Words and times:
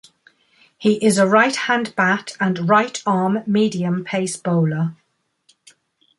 He 0.79 0.93
is 1.05 1.19
a 1.19 1.27
right-hand 1.27 1.93
bat 1.95 2.35
and 2.39 2.67
right-arm 2.67 3.43
medium 3.45 4.03
pace 4.03 4.35
bowler. 4.35 4.95